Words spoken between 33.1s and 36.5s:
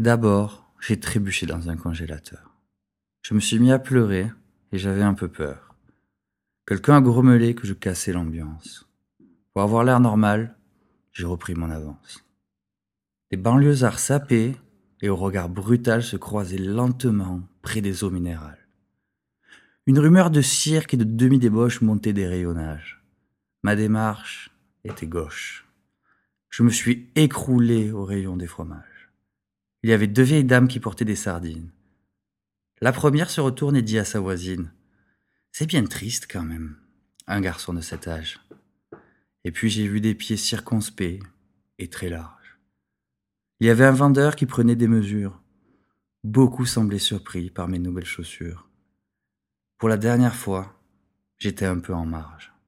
se retourne et dit à sa voisine C'est bien triste quand